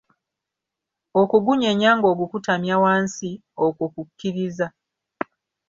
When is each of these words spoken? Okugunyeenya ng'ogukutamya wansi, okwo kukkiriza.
Okugunyeenya 1.21 1.89
ng'ogukutamya 1.97 2.75
wansi, 2.83 3.31
okwo 3.65 3.85
kukkiriza. 3.93 4.67